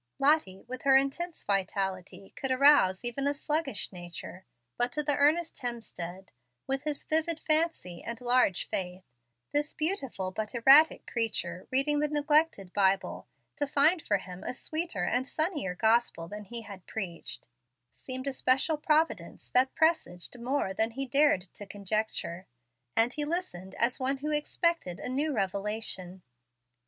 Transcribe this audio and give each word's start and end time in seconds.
Lottie, 0.17 0.63
with 0.67 0.81
her 0.81 0.97
intense 0.97 1.43
vitality, 1.43 2.33
could 2.35 2.49
arouse 2.49 3.05
even 3.05 3.27
a 3.27 3.35
sluggish 3.35 3.91
nature. 3.91 4.45
But 4.75 4.91
to 4.93 5.05
earnest 5.07 5.57
Hemstead, 5.61 6.29
with 6.65 6.85
his 6.85 7.03
vivid 7.03 7.39
fancy, 7.41 8.01
and 8.03 8.19
large 8.19 8.67
faith, 8.67 9.03
this 9.51 9.75
beautiful 9.75 10.31
but 10.31 10.55
erratic 10.55 11.05
creature 11.05 11.67
reading 11.69 11.99
the 11.99 12.07
neglected 12.07 12.73
Bible, 12.73 13.27
to 13.57 13.67
find 13.67 14.01
for 14.01 14.17
him 14.17 14.43
a 14.43 14.55
sweeter 14.55 15.03
and 15.03 15.27
sunnier 15.27 15.75
gospel 15.75 16.27
than 16.27 16.45
he 16.45 16.63
had 16.63 16.87
preached, 16.87 17.47
seemed 17.93 18.25
a 18.25 18.33
special 18.33 18.77
providence 18.77 19.51
that 19.51 19.75
presaged 19.75 20.35
more 20.39 20.73
than 20.73 20.89
he 20.89 21.03
had 21.03 21.11
dared 21.11 21.41
to 21.53 21.67
conjecture; 21.67 22.47
and 22.95 23.13
he 23.13 23.23
listened 23.23 23.75
as 23.77 23.99
one 23.99 24.17
who 24.17 24.31
expected 24.31 24.99
a 24.99 25.07
new 25.09 25.31
revelation. 25.31 26.23